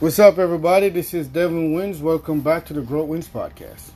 [0.00, 0.90] What's up, everybody?
[0.90, 2.00] This is Devin Wins.
[2.00, 3.90] Welcome back to the Growth Wins podcast.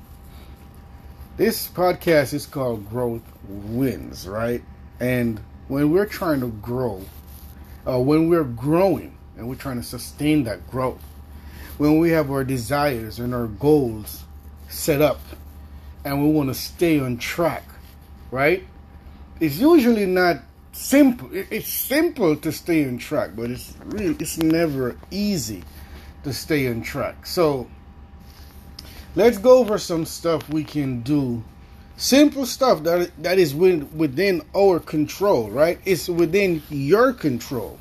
[1.37, 4.65] This podcast is called Growth Wins, right?
[4.99, 7.03] And when we're trying to grow,
[7.87, 11.01] uh, when we're growing and we're trying to sustain that growth,
[11.79, 14.25] when we have our desires and our goals
[14.69, 15.21] set up
[16.05, 17.63] and we want to stay on track,
[18.33, 18.65] right?
[19.39, 20.39] It's usually not
[20.73, 21.31] simple.
[21.33, 25.63] It's simple to stay on track, but it's really it's never easy
[26.25, 27.27] to stay on track.
[27.27, 27.69] So
[29.15, 31.43] let's go over some stuff we can do.
[31.97, 35.79] Simple stuff that that is within our control, right?
[35.85, 37.79] It's within your control.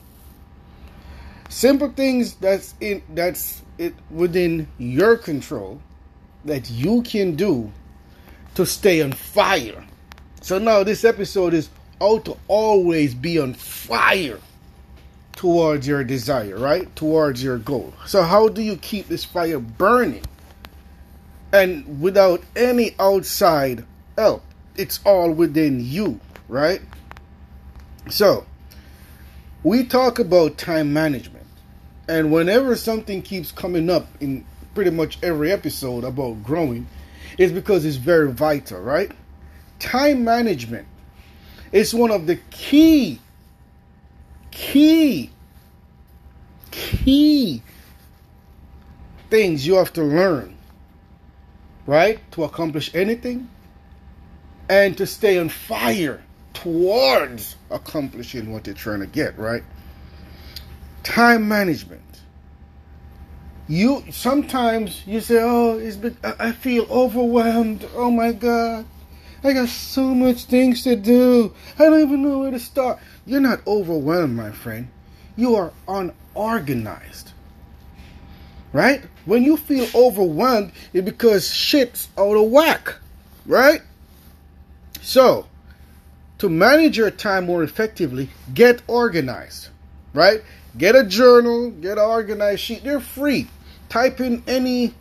[1.49, 5.81] Simple things that's in that's it within your control
[6.45, 7.71] that you can do
[8.55, 9.85] to stay on fire.
[10.41, 14.39] So now this episode is how to always be on fire
[15.41, 16.95] towards your desire, right?
[16.95, 17.95] Towards your goal.
[18.05, 20.21] So, how do you keep this fire burning?
[21.51, 23.83] And without any outside
[24.15, 24.43] help,
[24.75, 26.79] it's all within you, right?
[28.11, 28.45] So,
[29.63, 31.47] we talk about time management.
[32.07, 34.45] And whenever something keeps coming up in
[34.75, 36.85] pretty much every episode about growing,
[37.39, 39.11] it's because it's very vital, right?
[39.79, 40.87] Time management
[41.71, 43.19] is one of the key
[44.51, 45.31] key,
[46.71, 47.63] key
[49.29, 50.55] things you have to learn,
[51.87, 52.19] right?
[52.33, 53.49] To accomplish anything
[54.69, 56.21] and to stay on fire
[56.53, 59.63] towards accomplishing what you're trying to get, right?
[61.03, 62.01] Time management.
[63.67, 67.87] You sometimes you say, "Oh, it's been, I feel overwhelmed.
[67.95, 68.85] Oh my God,
[69.43, 71.53] I got so much things to do.
[71.79, 74.87] I don't even know where to start." You're not overwhelmed, my friend.
[75.35, 77.31] You are unorganized.
[78.73, 79.03] Right?
[79.25, 82.95] When you feel overwhelmed, it's because shit's out of whack.
[83.45, 83.81] Right?
[85.01, 85.47] So,
[86.37, 89.69] to manage your time more effectively, get organized.
[90.13, 90.41] Right?
[90.77, 92.83] Get a journal, get an organized sheet.
[92.83, 93.47] They're free.
[93.89, 94.93] Type in any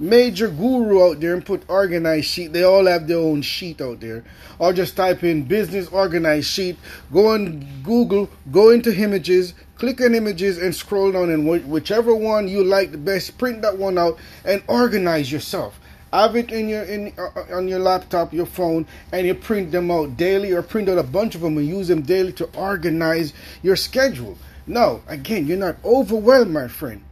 [0.00, 2.52] major guru out there and put organized sheet.
[2.52, 4.24] They all have their own sheet out there.
[4.58, 6.78] Or just type in business organized sheet.
[7.12, 12.48] Go on Google, go into images, click on images and scroll down and whichever one
[12.48, 15.78] you like the best, print that one out and organize yourself.
[16.12, 19.70] Have it in your in uh, uh, on your laptop, your phone, and you print
[19.70, 22.46] them out daily, or print out a bunch of them and use them daily to
[22.56, 24.36] organize your schedule.
[24.66, 27.04] No, again, you're not overwhelmed, my friend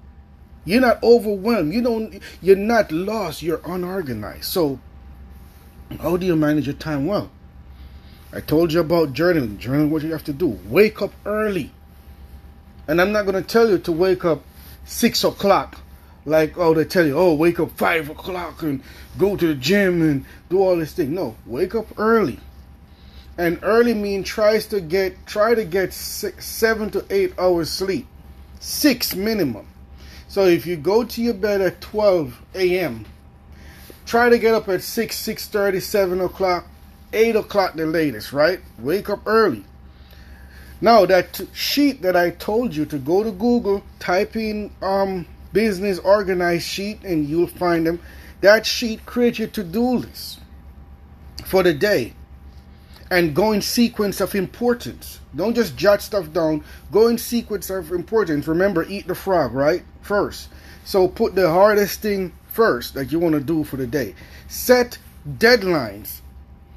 [0.69, 1.73] you're not overwhelmed.
[1.73, 4.45] You don't you're not lost, you're unorganized.
[4.45, 4.79] So
[6.01, 7.31] how do you manage your time well?
[8.33, 9.59] I told you about journaling.
[9.59, 10.59] Journaling what you have to do.
[10.67, 11.73] Wake up early.
[12.87, 14.43] And I'm not gonna tell you to wake up
[14.85, 15.81] six o'clock
[16.25, 18.83] like oh they tell you oh wake up five o'clock and
[19.17, 22.39] go to the gym and do all this thing no wake up early
[23.37, 28.07] and early mean tries to get try to get six, seven to eight hours sleep
[28.61, 29.68] six minimum
[30.29, 33.07] so if you go to your bed at 12 a.m.,
[34.05, 36.67] try to get up at 6, 6.30, 7 o'clock,
[37.13, 38.61] 8 o'clock the latest, right?
[38.79, 39.65] Wake up early.
[40.81, 45.99] Now that sheet that I told you to go to Google, type in um, business
[45.99, 48.01] organized sheet and you'll find them.
[48.43, 50.39] That sheet creates your to-do list
[51.45, 52.13] for the day
[53.11, 55.21] and go in sequence of importance.
[55.35, 56.65] Don't just jot stuff down.
[56.93, 58.47] Go in sequence of importance.
[58.47, 59.83] Remember, eat the frog, right?
[60.03, 60.49] First.
[60.85, 64.15] So put the hardest thing first that you want to do for the day.
[64.49, 64.99] Set
[65.29, 66.21] deadlines.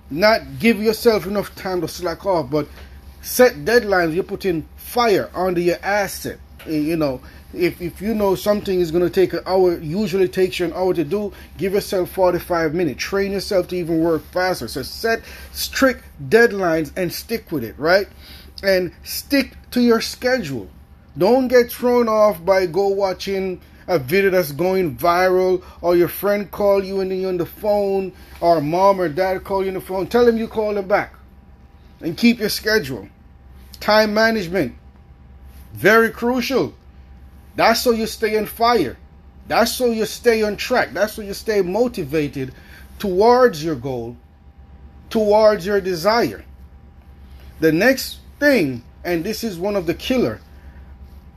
[0.10, 2.68] Not give yourself enough time to slack off, but
[3.22, 4.14] set deadlines.
[4.14, 6.40] You're putting fire under your asset.
[6.66, 7.22] Eh, you know,
[7.54, 10.74] if if you know something is going to take an hour usually takes you an
[10.74, 13.04] hour to do give yourself 45 minutes.
[13.04, 14.68] Train yourself to even work faster.
[14.68, 18.08] So set strict deadlines and stick with it right?
[18.64, 20.70] And stick to your schedule.
[21.18, 26.50] Don't get thrown off by go watching a video that's going viral or your friend
[26.52, 29.74] call you and then you're on the phone or mom or dad call you on
[29.74, 30.08] the phone.
[30.08, 31.16] Tell them you call them back.
[32.00, 33.10] And keep your schedule.
[33.80, 34.76] Time management
[35.74, 36.74] very crucial
[37.56, 38.98] that's so you stay on fire.
[39.48, 40.94] That's so you stay on track.
[40.94, 42.54] That's so you stay motivated
[43.00, 44.16] towards your goal,
[45.10, 46.46] towards your desire.
[47.60, 50.40] The next thing, and this is one of the killer,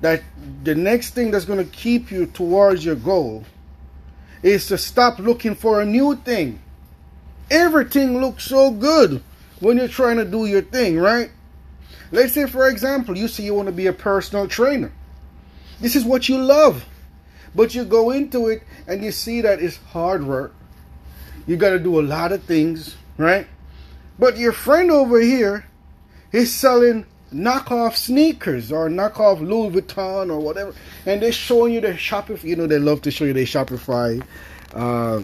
[0.01, 0.23] that
[0.63, 3.45] the next thing that's going to keep you towards your goal
[4.43, 6.61] is to stop looking for a new thing.
[7.51, 9.23] Everything looks so good
[9.61, 11.31] when you're trying to do your thing, right?
[12.13, 14.93] Let's say, for example, you say you want to be a personal trainer.
[15.81, 16.85] This is what you love.
[17.55, 20.55] But you go into it and you see that it's hard work.
[21.47, 23.47] You got to do a lot of things, right?
[24.19, 25.67] But your friend over here
[26.33, 30.75] is selling knockoff sneakers or knockoff Louis Vuitton or whatever,
[31.05, 32.45] and they're showing you their Shopify.
[32.45, 34.25] You know, they love to show you their Shopify
[34.73, 35.23] uh,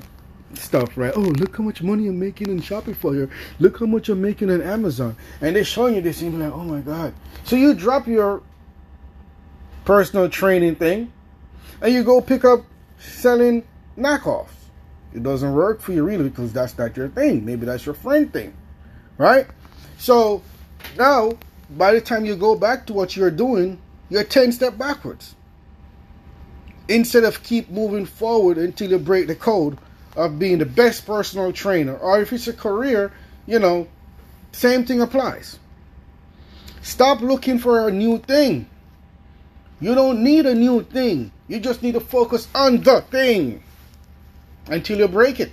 [0.54, 1.12] stuff, right?
[1.16, 3.30] Oh, look how much money I'm making in Shopify, or
[3.60, 6.52] look how much I'm making on Amazon, and they're showing you this, and you're like,
[6.52, 7.14] oh my god.
[7.44, 8.42] So you drop your
[9.84, 11.12] personal training thing,
[11.80, 12.64] and you go pick up
[12.98, 13.64] selling
[13.96, 14.48] knockoffs.
[15.12, 17.44] It doesn't work for you really because that's not your thing.
[17.44, 18.54] Maybe that's your friend thing,
[19.18, 19.46] right?
[19.98, 20.42] So
[20.96, 21.32] now
[21.76, 25.34] by the time you go back to what you're doing, you're 10 step backwards.
[26.88, 29.78] Instead of keep moving forward until you break the code
[30.16, 33.12] of being the best personal trainer, or if it's a career,
[33.46, 33.86] you know,
[34.52, 35.58] same thing applies.
[36.82, 38.69] Stop looking for a new thing.
[39.80, 41.32] You don't need a new thing.
[41.48, 43.62] You just need to focus on the thing
[44.66, 45.52] until you break it.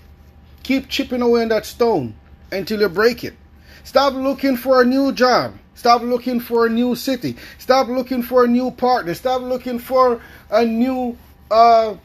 [0.63, 2.13] Keep chipping away on that stone
[2.51, 3.35] until you break it.
[3.83, 5.53] Stop looking for a new job.
[5.75, 7.37] Stop looking for a new city.
[7.57, 9.13] Stop looking for a new partner.
[9.13, 10.19] Stop looking for
[10.51, 11.17] a new
[11.49, 11.95] uh,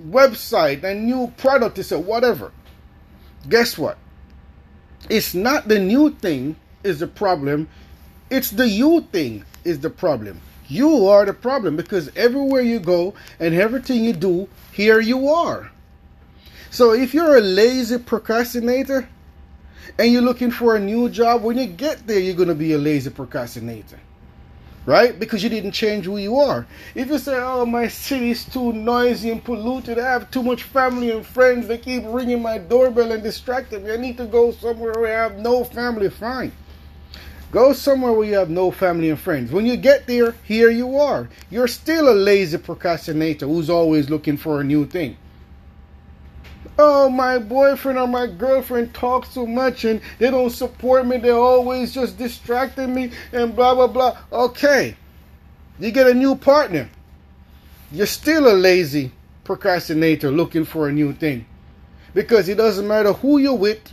[0.00, 2.50] website, a new product to sell, whatever.
[3.48, 3.98] Guess what?
[5.08, 7.68] It's not the new thing is the problem.
[8.30, 10.40] It's the you thing is the problem.
[10.74, 15.70] You are the problem because everywhere you go and everything you do, here you are.
[16.70, 19.08] So if you're a lazy procrastinator,
[20.00, 22.72] and you're looking for a new job, when you get there, you're going to be
[22.72, 24.00] a lazy procrastinator.
[24.84, 25.16] Right?
[25.16, 26.66] Because you didn't change who you are.
[26.96, 31.12] If you say, oh, my city's too noisy and polluted, I have too much family
[31.12, 34.94] and friends, they keep ringing my doorbell and distracting me, I need to go somewhere
[34.94, 36.50] where I have no family, fine.
[37.54, 39.50] Go somewhere where you have no family and friends.
[39.50, 41.30] When you get there, here you are.
[41.50, 45.16] You're still a lazy procrastinator who's always looking for a new thing
[46.78, 51.18] oh, my boyfriend or my girlfriend talks too much and they don't support me.
[51.18, 54.18] They're always just distracting me and blah, blah, blah.
[54.32, 54.96] Okay.
[55.78, 56.88] You get a new partner.
[57.92, 59.12] You're still a lazy
[59.44, 61.46] procrastinator looking for a new thing.
[62.12, 63.92] Because it doesn't matter who you're with,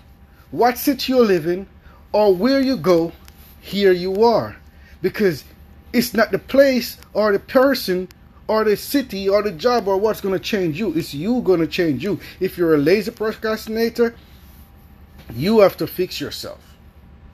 [0.52, 1.68] what city you live in,
[2.12, 3.12] or where you go,
[3.62, 4.58] here you are.
[5.02, 5.46] Because
[5.94, 8.10] it's not the place or the person
[8.48, 10.94] or the city or the job or what's going to change you.
[10.94, 12.20] It's you going to change you.
[12.40, 14.16] If you're a lazy procrastinator,
[15.34, 16.60] you have to fix yourself.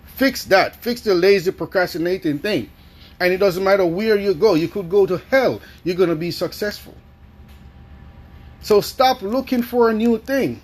[0.05, 0.75] Fix that.
[0.75, 2.69] Fix the lazy procrastinating thing.
[3.19, 4.53] And it doesn't matter where you go.
[4.53, 5.61] You could go to hell.
[5.83, 6.93] You're going to be successful.
[8.61, 10.61] So stop looking for a new thing.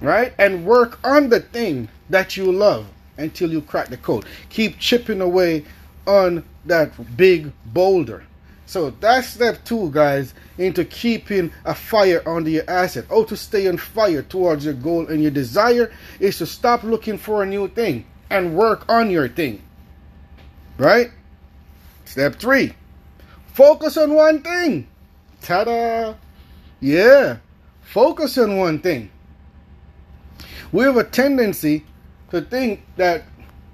[0.00, 0.32] Right?
[0.38, 2.86] And work on the thing that you love
[3.18, 4.24] until you crack the code.
[4.50, 5.64] Keep chipping away
[6.06, 8.24] on that big boulder.
[8.66, 13.06] So that's step two, guys, into keeping a fire under your asset.
[13.08, 17.16] How to stay on fire towards your goal and your desire is to stop looking
[17.16, 19.62] for a new thing and work on your thing.
[20.78, 21.10] Right?
[22.04, 22.74] Step three,
[23.52, 24.88] focus on one thing.
[25.42, 26.14] Ta da!
[26.80, 27.38] Yeah,
[27.82, 29.10] focus on one thing.
[30.72, 31.84] We have a tendency
[32.30, 33.24] to think that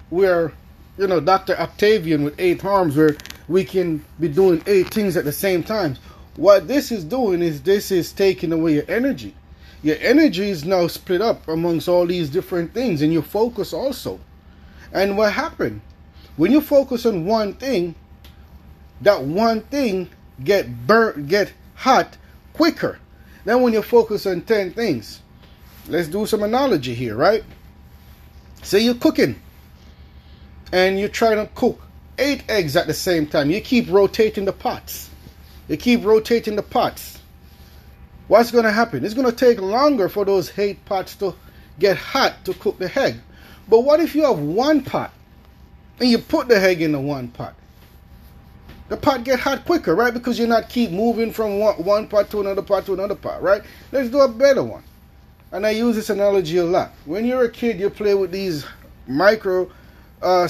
[0.09, 0.51] we're,
[0.97, 1.57] you know, Dr.
[1.57, 3.15] Octavian with eight arms, where
[3.47, 5.97] we can be doing eight things at the same time.
[6.35, 9.35] What this is doing is this is taking away your energy.
[9.83, 14.19] Your energy is now split up amongst all these different things and your focus also.
[14.93, 15.81] And what happened?
[16.37, 17.95] When you focus on one thing,
[19.01, 20.09] that one thing
[20.43, 22.17] get burnt, get hot
[22.53, 22.99] quicker
[23.45, 25.21] than when you focus on 10 things.
[25.87, 27.43] Let's do some analogy here, right?
[28.63, 29.39] Say you're cooking
[30.71, 31.81] and you're trying to cook
[32.17, 33.51] eight eggs at the same time.
[33.51, 35.09] You keep rotating the pots.
[35.67, 37.19] You keep rotating the pots.
[38.27, 39.03] What's going to happen?
[39.03, 41.35] It's going to take longer for those eight pots to
[41.77, 43.17] get hot to cook the egg.
[43.67, 45.13] But what if you have one pot
[45.99, 47.55] and you put the egg in the one pot?
[48.89, 50.13] The pot get hot quicker, right?
[50.13, 53.41] Because you're not keep moving from one, one pot to another pot to another pot,
[53.41, 53.61] right?
[53.91, 54.83] Let's do a better one.
[55.53, 56.93] And I use this analogy a lot.
[57.05, 58.65] When you're a kid, you play with these
[59.05, 59.69] micro
[60.19, 60.47] uh,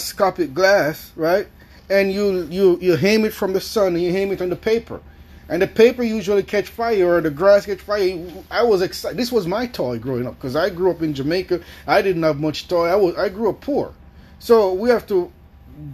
[0.53, 1.45] glass, right?
[1.89, 4.55] And you you you aim it from the sun and you aim it on the
[4.55, 5.01] paper,
[5.49, 8.17] and the paper usually catch fire or the grass catch fire.
[8.49, 9.17] I was excited.
[9.17, 11.59] This was my toy growing up because I grew up in Jamaica.
[11.85, 12.87] I didn't have much toy.
[12.87, 13.93] I was I grew up poor,
[14.39, 15.29] so we have to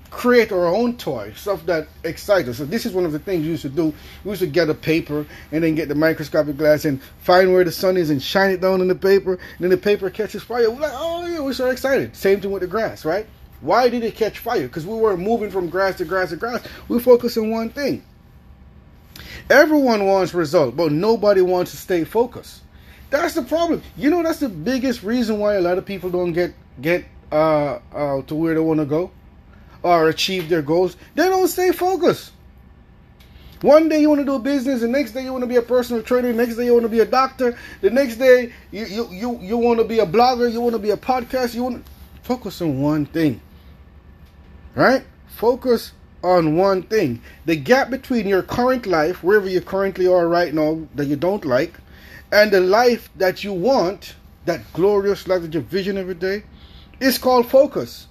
[0.09, 2.57] create our own toy, stuff that excites us.
[2.57, 3.93] So this is one of the things we used to do.
[4.23, 7.63] We used to get a paper and then get the microscopic glass and find where
[7.63, 9.33] the sun is and shine it down on the paper.
[9.33, 10.69] And then the paper catches fire.
[10.69, 12.15] We're like, oh yeah, we're so excited.
[12.15, 13.25] Same thing with the grass, right?
[13.61, 14.67] Why did it catch fire?
[14.67, 16.65] Because we were moving from grass to grass to grass.
[16.87, 18.03] We focus on one thing.
[19.49, 22.61] Everyone wants result, but nobody wants to stay focused.
[23.09, 23.81] That's the problem.
[23.97, 27.79] You know, that's the biggest reason why a lot of people don't get get uh,
[27.93, 29.11] uh, to where they want to go
[29.83, 30.97] or achieve their goals.
[31.15, 32.31] They don't stay focused.
[33.61, 35.61] One day you want to do business, the next day you want to be a
[35.61, 38.85] personal trainer, the next day you want to be a doctor, the next day you
[38.85, 41.63] you you, you want to be a blogger, you want to be a podcast, you
[41.63, 41.91] want to
[42.23, 43.41] focus on one thing.
[44.75, 45.03] Right?
[45.27, 45.91] Focus
[46.23, 47.21] on one thing.
[47.45, 51.43] The gap between your current life, wherever you currently are right now, that you don't
[51.43, 51.73] like,
[52.31, 56.43] and the life that you want, that glorious life that you vision every day,
[56.99, 58.07] is called focus.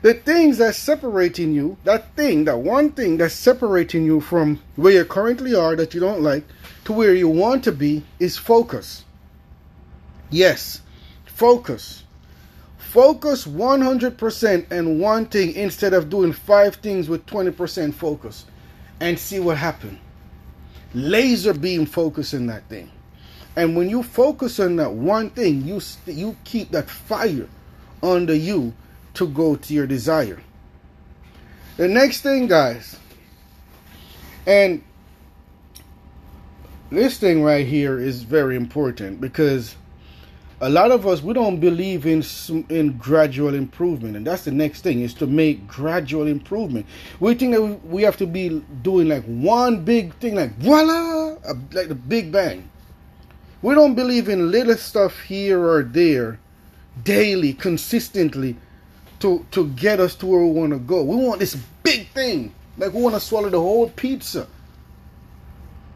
[0.00, 4.92] The things that's separating you, that thing, that one thing that's separating you from where
[4.92, 6.44] you currently are that you don't like
[6.84, 9.04] to where you want to be is focus.
[10.30, 10.82] Yes,
[11.26, 12.04] focus.
[12.78, 18.46] Focus 100% and one thing instead of doing five things with 20% focus
[19.00, 19.98] and see what happens.
[20.94, 22.90] Laser beam focus in that thing.
[23.56, 27.48] And when you focus on that one thing, you you keep that fire
[28.02, 28.72] under you
[29.18, 30.40] to go to your desire.
[31.76, 32.96] The next thing, guys,
[34.46, 34.82] and
[36.90, 39.76] this thing right here is very important because
[40.60, 42.24] a lot of us we don't believe in
[42.68, 46.84] in gradual improvement and that's the next thing is to make gradual improvement
[47.20, 51.36] we think that we have to be doing like one big thing like voila
[51.72, 52.68] like the big bang
[53.62, 56.40] we don't believe in little stuff here or there
[57.04, 58.56] daily consistently
[59.20, 61.02] to to get us to where we want to go.
[61.02, 62.54] We want this big thing.
[62.76, 64.46] Like we want to swallow the whole pizza.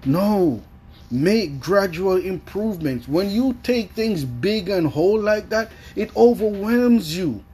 [0.05, 0.62] No.
[1.11, 3.07] Make gradual improvements.
[3.07, 7.45] When you take things big and whole like that, it overwhelms you.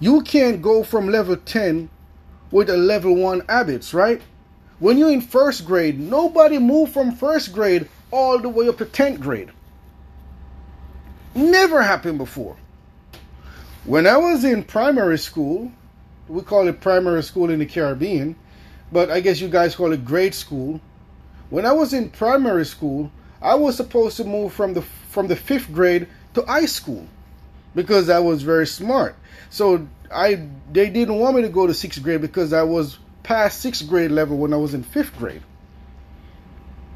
[0.00, 1.90] You can't go from level 10
[2.50, 4.22] with a level 1 habits, right?
[4.78, 8.86] When you're in first grade, nobody moved from first grade all the way up to
[8.86, 9.50] 10th grade.
[11.34, 12.56] Never happened before.
[13.86, 15.70] When I was in primary school,
[16.26, 18.34] we call it primary school in the Caribbean,
[18.90, 20.80] but I guess you guys call it grade school.
[21.50, 25.36] When I was in primary school, I was supposed to move from the from the
[25.36, 27.06] fifth grade to high school
[27.76, 29.14] because I was very smart.
[29.50, 33.60] So I they didn't want me to go to sixth grade because I was past
[33.60, 35.42] sixth grade level when I was in fifth grade.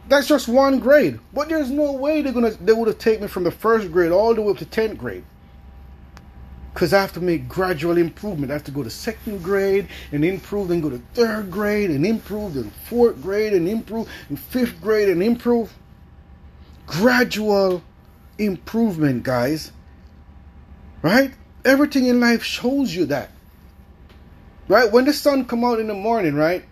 [0.08, 3.28] That's just one grade, but there's no way they're gonna they would have taken me
[3.28, 5.24] from the first grade all the way up to tenth grade
[6.72, 8.50] because I have to make gradual improvement.
[8.50, 12.06] I have to go to second grade and improve, then go to third grade and
[12.06, 15.72] improve, then fourth grade and improve, and fifth grade and improve.
[16.86, 17.82] Gradual
[18.38, 19.72] improvement, guys.
[21.02, 21.32] Right?
[21.64, 23.30] Everything in life shows you that.
[24.68, 24.90] Right?
[24.90, 26.64] When the sun come out in the morning, right?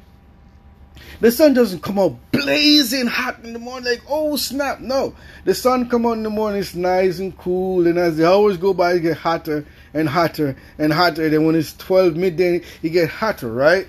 [1.20, 4.80] The sun doesn't come out blazing hot in the morning like, oh snap.
[4.80, 5.14] No.
[5.44, 8.56] The sun come out in the morning, it's nice and cool, and as the hours
[8.56, 11.24] go by, it get hotter and hotter and hotter.
[11.24, 13.86] And then when it's 12 midday, it get hotter, right?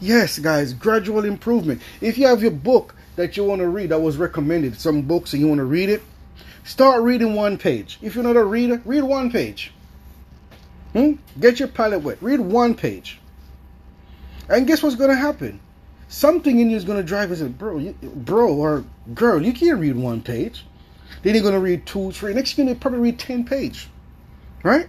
[0.00, 1.80] Yes, guys, gradual improvement.
[2.00, 5.32] If you have your book that you want to read that was recommended, some books
[5.32, 6.02] and you want to read it,
[6.64, 7.98] start reading one page.
[8.02, 9.72] If you're not a reader, read one page.
[10.92, 11.14] Hmm?
[11.40, 12.18] Get your palate wet.
[12.20, 13.20] Read one page.
[14.48, 15.60] And guess what's going to happen?
[16.08, 19.52] Something in you is going to drive you say, bro, you, bro or girl, you
[19.52, 20.64] can't read one page.
[21.22, 22.34] Then you're going to read two, three.
[22.34, 23.88] Next, you're going to probably read 10 page.
[24.64, 24.88] Right?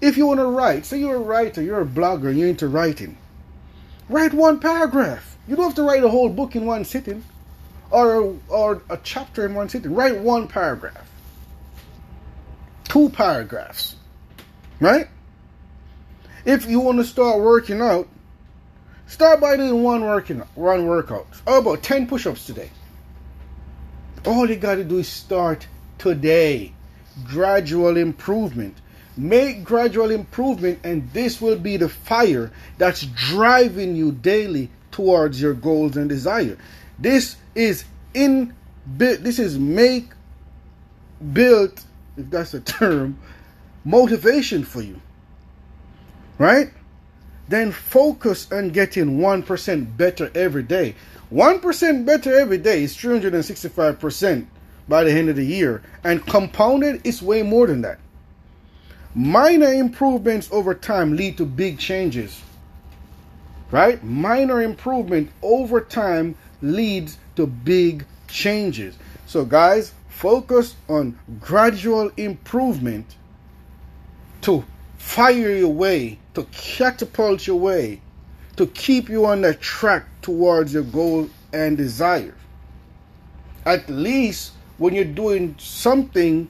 [0.00, 3.18] If you want to write, say you're a writer, you're a blogger, you're into writing.
[4.08, 5.36] Write one paragraph.
[5.46, 7.22] You don't have to write a whole book in one sitting
[7.90, 9.94] or, or a chapter in one sitting.
[9.94, 11.08] Write one paragraph.
[12.84, 13.96] Two paragraphs.
[14.80, 15.08] Right?
[16.44, 18.08] If you want to start working out,
[19.06, 21.26] start by doing one working one workout.
[21.46, 22.70] How about 10 push-ups today?
[24.26, 25.66] All you got to do is start
[25.98, 26.72] today.
[27.24, 28.76] Gradual improvement.
[29.16, 35.54] Make gradual improvement, and this will be the fire that's driving you daily towards your
[35.54, 36.56] goals and desire.
[36.98, 38.54] This is in
[38.86, 40.08] this is make
[41.32, 41.84] built,
[42.16, 43.18] if that's a term,
[43.84, 45.00] motivation for you.
[46.38, 46.70] Right?
[47.48, 50.94] Then focus on getting 1% better every day.
[51.32, 54.46] 1% better every day is 365%
[54.88, 55.82] by the end of the year.
[56.02, 57.98] And compounded, it's way more than that.
[59.14, 62.40] Minor improvements over time lead to big changes.
[63.70, 64.02] Right?
[64.02, 68.96] Minor improvement over time leads to big changes.
[69.26, 73.16] So, guys, focus on gradual improvement
[74.42, 74.64] to
[74.98, 78.00] fire your way, to catapult your way
[78.56, 82.34] to keep you on the track towards your goal and desire.
[83.64, 86.48] At least when you're doing something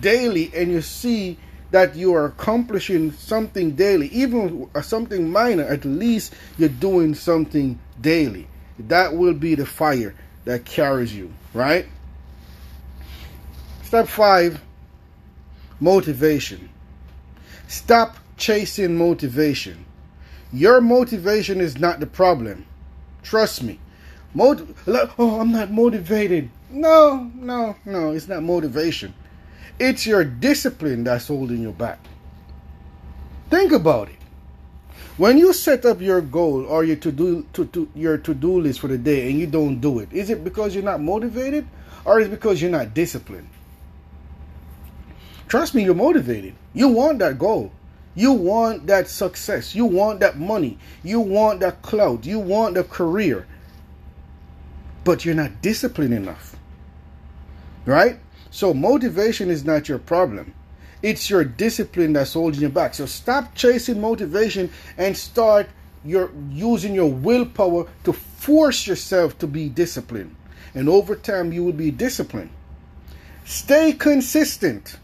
[0.00, 1.38] daily and you see
[1.70, 8.46] that you are accomplishing something daily, even something minor, at least you're doing something daily.
[8.78, 11.86] That will be the fire that carries you, right?
[13.82, 14.60] Step five
[15.80, 16.68] motivation.
[17.66, 19.84] Stop chasing motivation.
[20.52, 22.64] Your motivation is not the problem.
[23.22, 23.78] Trust me.
[24.34, 26.50] Mot- oh, I'm not motivated.
[26.70, 29.14] No, no, no, it's not motivation.
[29.78, 32.00] It's your discipline that's holding you back.
[33.50, 34.16] Think about it.
[35.16, 38.60] When you set up your goal or your to do to, to your to do
[38.60, 41.66] list for the day and you don't do it, is it because you're not motivated
[42.04, 43.48] or is it because you're not disciplined?
[45.48, 46.54] Trust me, you're motivated.
[46.74, 47.72] You want that goal.
[48.14, 49.74] You want that success.
[49.74, 50.78] You want that money.
[51.02, 52.26] You want that clout.
[52.26, 53.46] You want the career.
[55.04, 56.54] But you're not disciplined enough.
[57.86, 58.18] Right?
[58.50, 60.54] So motivation is not your problem.
[61.02, 62.94] It's your discipline that's holding you back.
[62.94, 65.68] So stop chasing motivation and start
[66.04, 70.34] your using your willpower to force yourself to be disciplined.
[70.74, 72.50] And over time you will be disciplined.
[73.44, 74.96] Stay consistent.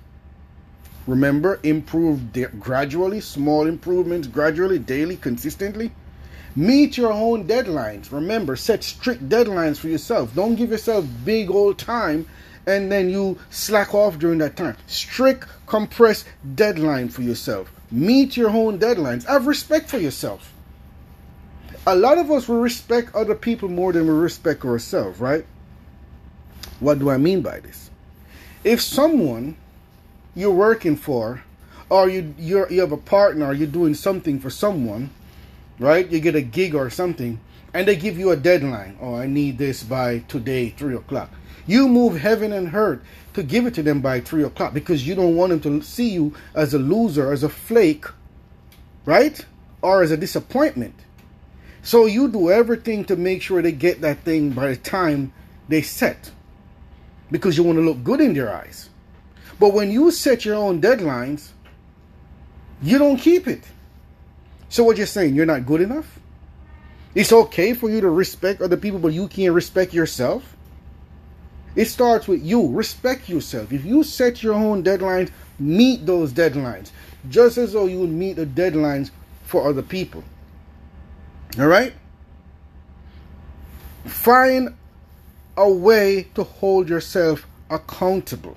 [1.06, 5.92] Remember, improve gradually, small improvements gradually, daily, consistently.
[6.56, 8.12] Meet your own deadlines.
[8.12, 10.34] Remember, set strict deadlines for yourself.
[10.34, 12.26] Don't give yourself big old time
[12.66, 14.76] and then you slack off during that time.
[14.86, 17.72] Strict, compressed deadline for yourself.
[17.90, 19.24] Meet your own deadlines.
[19.26, 20.52] Have respect for yourself.
[21.86, 25.44] A lot of us will respect other people more than we respect ourselves, right?
[26.80, 27.90] What do I mean by this?
[28.64, 29.56] If someone
[30.34, 31.42] you're working for,
[31.90, 35.10] or you you you have a partner, you're doing something for someone,
[35.78, 36.08] right?
[36.10, 37.38] You get a gig or something,
[37.74, 38.96] and they give you a deadline.
[39.00, 41.30] Oh, I need this by today, three o'clock.
[41.66, 43.00] You move heaven and earth
[43.34, 46.10] to give it to them by three o'clock because you don't want them to see
[46.10, 48.06] you as a loser, as a flake,
[49.04, 49.44] right?
[49.82, 50.94] Or as a disappointment.
[51.82, 55.32] So you do everything to make sure they get that thing by the time
[55.68, 56.30] they set
[57.30, 58.88] because you want to look good in their eyes.
[59.58, 61.50] But when you set your own deadlines,
[62.82, 63.62] you don't keep it.
[64.68, 66.18] So what you're saying, you're not good enough?
[67.14, 70.56] It's okay for you to respect other people, but you can't respect yourself?
[71.76, 72.68] It starts with you.
[72.68, 73.72] Respect yourself.
[73.72, 76.90] If you set your own deadlines, meet those deadlines.
[77.28, 79.10] Just as though you would meet the deadlines
[79.44, 80.22] for other people.
[81.58, 81.92] All right?
[84.04, 84.74] Find
[85.56, 88.56] a way to hold yourself accountable.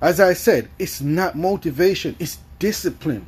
[0.00, 3.26] As I said, it's not motivation, it's discipline.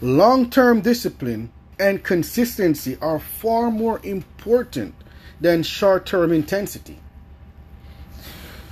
[0.00, 4.94] Long term discipline and consistency are far more important
[5.40, 6.98] than short term intensity.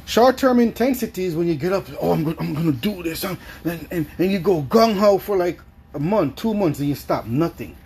[0.06, 3.24] Short term intensity is when you get up, oh, I'm, I'm going to do this,
[3.24, 5.60] and, and, and you go gung ho for like
[5.94, 7.26] a month, two months, and you stop.
[7.26, 7.76] Nothing.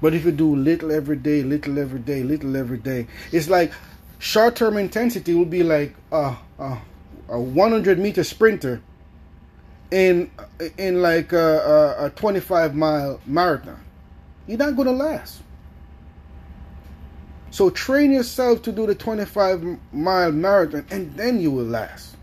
[0.00, 3.70] But if you do little every day, little every day, little every day, it's like
[4.18, 6.78] short term intensity will be like a, a,
[7.28, 8.80] a 100 meter sprinter
[9.90, 10.30] in
[10.78, 13.78] in like a, a, a 25 mile marathon.
[14.46, 15.42] You're not going to last.
[17.50, 22.16] So train yourself to do the 25 mile marathon and then you will last.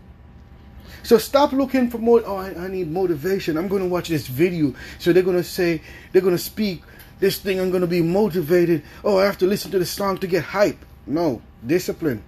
[1.02, 2.22] So stop looking for more.
[2.24, 3.56] Oh, I, I need motivation.
[3.56, 4.74] I'm going to watch this video.
[4.98, 5.80] So they're going to say,
[6.12, 6.82] they're going to speak
[7.20, 7.60] this thing.
[7.60, 8.82] I'm going to be motivated.
[9.04, 10.84] Oh, I have to listen to the song to get hype.
[11.06, 12.24] No, discipline.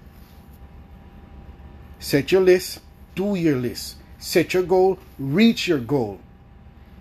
[1.99, 2.81] Set your list,
[3.17, 3.97] do your list.
[4.19, 6.21] Set your goal, reach your goal.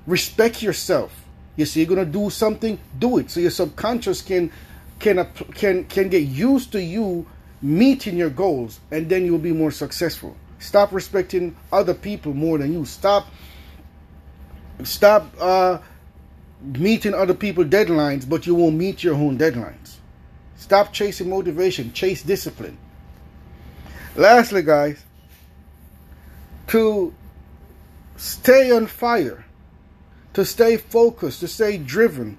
[0.08, 1.26] Respect yourself.
[1.56, 3.30] You see, you're going to do something, do it.
[3.30, 4.52] So your subconscious can
[5.00, 7.26] can can can get used to you
[7.62, 10.36] meeting your goals and then you'll be more successful.
[10.60, 12.86] Stop respecting other people more than you.
[12.86, 13.28] Stop
[14.84, 15.80] stop uh,
[16.62, 19.96] meeting other people's deadlines but you won't meet your own deadlines.
[20.56, 21.94] Stop chasing motivation.
[21.94, 22.78] Chase discipline.
[24.16, 25.04] Lastly guys
[26.68, 27.14] to
[28.18, 29.46] stay on fire
[30.34, 32.38] to stay focused to stay driven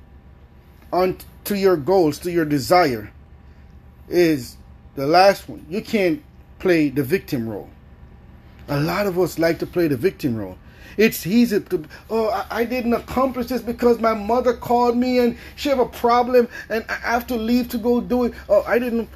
[0.92, 1.16] on
[1.48, 3.10] to your goals, to your desire,
[4.08, 4.56] is
[4.96, 5.64] the last one.
[5.70, 6.22] You can't
[6.58, 7.70] play the victim role.
[8.68, 10.58] A lot of us like to play the victim role.
[10.98, 15.70] It's easy to, oh, I didn't accomplish this because my mother called me and she
[15.70, 18.34] have a problem and I have to leave to go do it.
[18.48, 19.08] Oh, I didn't,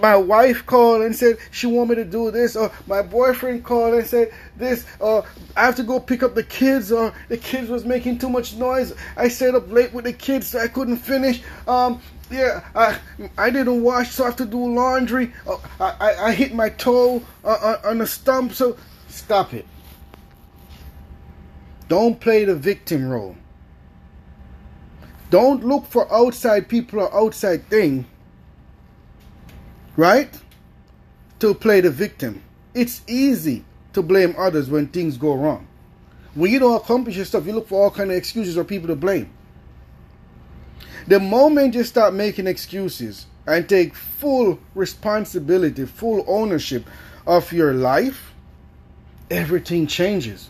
[0.00, 3.94] my wife called and said she want me to do this, or my boyfriend called
[3.94, 5.24] and said this, or
[5.56, 8.54] I have to go pick up the kids, or the kids was making too much
[8.54, 8.94] noise.
[9.16, 11.42] I stayed up late with the kids, so I couldn't finish.
[11.66, 12.98] Um, yeah, I
[13.36, 15.32] I didn't wash, so I have to do laundry.
[15.46, 18.76] Oh, I, I, I hit my toe on, on the stump, so
[19.08, 19.66] stop it.
[21.88, 23.36] Don't play the victim role.
[25.30, 28.06] Don't look for outside people or outside thing
[29.98, 30.30] right?
[31.40, 32.40] To play the victim.
[32.72, 35.66] It's easy to blame others when things go wrong.
[36.34, 38.86] When you don't accomplish your stuff, you look for all kind of excuses or people
[38.88, 39.28] to blame.
[41.08, 46.86] The moment you start making excuses and take full responsibility, full ownership
[47.26, 48.32] of your life,
[49.30, 50.48] everything changes.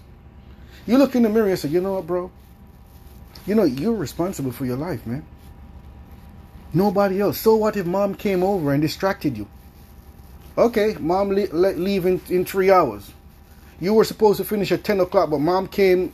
[0.87, 2.30] You look in the mirror and say, you know what, bro?
[3.46, 5.24] You know, you're responsible for your life, man.
[6.72, 7.38] Nobody else.
[7.38, 9.46] So what if mom came over and distracted you?
[10.57, 13.11] Okay, mom le- leave in, in three hours.
[13.81, 16.12] You were supposed to finish at 10 o'clock, but mom came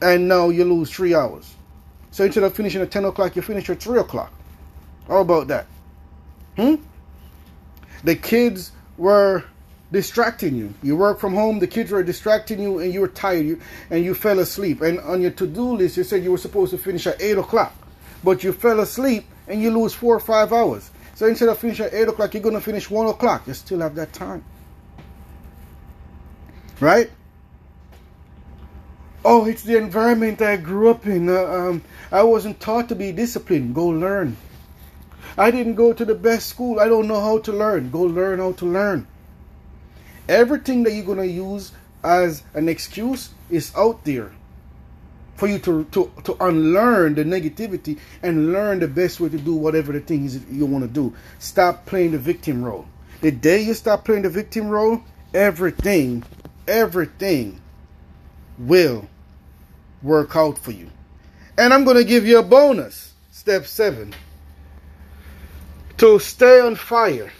[0.00, 1.54] and now you lose three hours.
[2.10, 4.32] So instead of finishing at 10 o'clock, you finish at 3 o'clock.
[5.06, 5.66] How about that?
[6.56, 6.76] Hmm?
[8.02, 9.44] The kids were
[9.92, 10.72] distracting you.
[10.82, 14.04] You work from home, the kids were distracting you, and you were tired, you, and
[14.04, 14.80] you fell asleep.
[14.80, 17.38] And on your to do list, you said you were supposed to finish at 8
[17.38, 17.74] o'clock
[18.22, 20.90] but you fell asleep and you lose four or five hours.
[21.14, 23.46] So instead of finishing at 8 o'clock, you're going to finish 1 o'clock.
[23.46, 24.44] You still have that time.
[26.78, 27.10] Right?
[29.24, 31.28] Oh, it's the environment I grew up in.
[31.28, 33.74] Uh, um, I wasn't taught to be disciplined.
[33.74, 34.36] Go learn.
[35.38, 36.80] I didn't go to the best school.
[36.80, 37.90] I don't know how to learn.
[37.90, 39.06] Go learn how to learn.
[40.28, 41.72] Everything that you're going to use
[42.04, 44.32] as an excuse is out there
[45.36, 49.54] for you to, to, to unlearn the negativity and learn the best way to do
[49.54, 51.14] whatever the thing is you want to do.
[51.38, 52.86] Stop playing the victim role.
[53.20, 55.02] The day you stop playing the victim role,
[55.34, 56.24] everything,
[56.66, 57.60] everything
[58.58, 59.08] will
[60.02, 60.90] work out for you.
[61.58, 63.12] And I'm going to give you a bonus.
[63.30, 64.14] Step seven.
[65.98, 67.32] To stay on fire,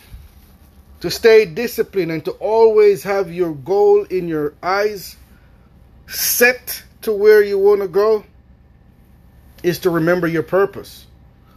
[1.00, 5.16] to stay disciplined, and to always have your goal in your eyes
[6.06, 8.24] set to where you want to go
[9.62, 11.06] is to remember your purpose.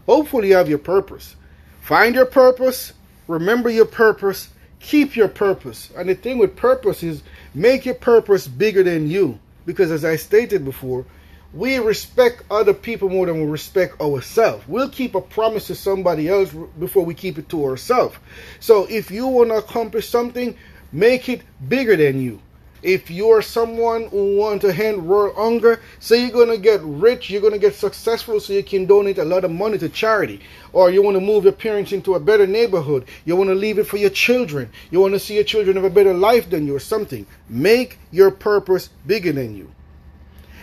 [0.06, 1.36] Hopefully, you have your purpose.
[1.82, 2.94] Find your purpose,
[3.28, 5.90] remember your purpose, keep your purpose.
[5.98, 9.40] And the thing with purpose is make your purpose bigger than you.
[9.66, 11.06] Because as I stated before,
[11.52, 14.64] we respect other people more than we respect ourselves.
[14.68, 18.16] We'll keep a promise to somebody else before we keep it to ourselves.
[18.60, 20.56] So if you want to accomplish something,
[20.92, 22.40] make it bigger than you
[22.82, 27.30] if you're someone who want to end world hunger, say you're going to get rich,
[27.30, 30.42] you're going to get successful so you can donate a lot of money to charity,
[30.72, 33.80] or you want to move your parents into a better neighborhood, you want to leave
[33.80, 36.66] it for your children, you want to see your children have a better life than
[36.66, 39.72] you or something, make your purpose bigger than you.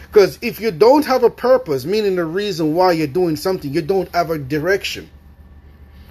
[0.02, 3.82] Because if you don't have a purpose, meaning the reason why you're doing something, you
[3.82, 5.10] don't have a direction.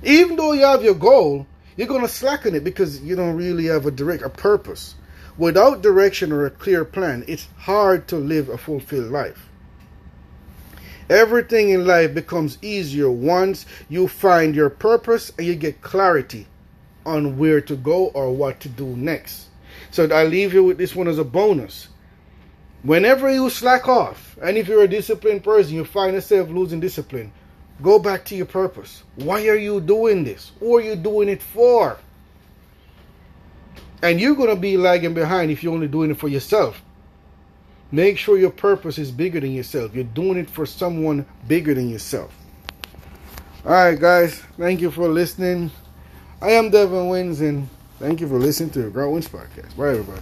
[0.04, 3.66] Even though you have your goal, you're going to slacken it because you don't really
[3.66, 4.94] have a direct a purpose.
[5.38, 9.50] Without direction or a clear plan, it's hard to live a fulfilled life.
[11.10, 16.48] Everything in life becomes easier once you find your purpose and you get clarity
[17.06, 19.48] on where to go or what to do next.
[19.92, 21.90] So I leave you with this one as a bonus.
[22.84, 27.32] Whenever you slack off, and if you're a disciplined person, you find yourself losing discipline,
[27.82, 29.04] go back to your purpose.
[29.16, 30.54] Why are you doing this?
[30.60, 31.98] Who are you doing it for?
[34.02, 36.82] And you're going to be lagging behind if you're only doing it for yourself.
[37.92, 39.96] Make sure your purpose is bigger than yourself.
[39.96, 42.36] You're doing it for someone bigger than yourself.
[43.66, 44.42] All right, guys.
[44.58, 45.72] Thank you for listening.
[46.42, 47.68] I am Devin Wins, and
[48.00, 49.76] thank you for listening to the Grow Wins podcast.
[49.76, 50.14] Bye, everybody.